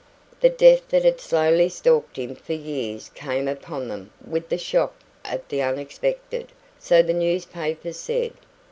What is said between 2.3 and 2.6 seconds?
for